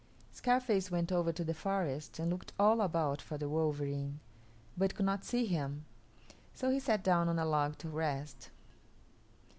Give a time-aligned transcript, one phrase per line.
[0.31, 4.19] Scarface went over to the forest and looked all about for the wolverene,
[4.75, 5.85] but could not see him;
[6.55, 8.49] so he sat down on a log to rest.